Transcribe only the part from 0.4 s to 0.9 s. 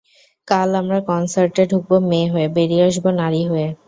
কাল,